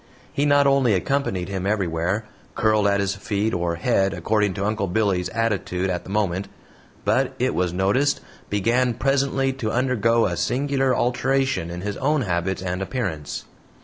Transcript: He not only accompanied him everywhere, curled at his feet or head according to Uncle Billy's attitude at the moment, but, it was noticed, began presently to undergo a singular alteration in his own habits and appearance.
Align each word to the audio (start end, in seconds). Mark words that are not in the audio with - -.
He 0.33 0.47
not 0.47 0.65
only 0.65 0.95
accompanied 0.95 1.47
him 1.47 1.67
everywhere, 1.67 2.25
curled 2.55 2.87
at 2.87 2.99
his 2.99 3.13
feet 3.13 3.53
or 3.53 3.75
head 3.75 4.15
according 4.15 4.55
to 4.55 4.65
Uncle 4.65 4.87
Billy's 4.87 5.29
attitude 5.29 5.91
at 5.91 6.05
the 6.05 6.09
moment, 6.09 6.47
but, 7.05 7.35
it 7.37 7.53
was 7.53 7.71
noticed, 7.71 8.19
began 8.49 8.95
presently 8.95 9.53
to 9.53 9.69
undergo 9.69 10.25
a 10.25 10.35
singular 10.37 10.95
alteration 10.95 11.69
in 11.69 11.81
his 11.81 11.97
own 11.97 12.21
habits 12.21 12.63
and 12.63 12.81
appearance. 12.81 13.45